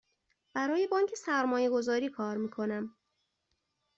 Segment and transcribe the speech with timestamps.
[0.53, 2.95] برای بانک سرمایه گذاری کار می کنم.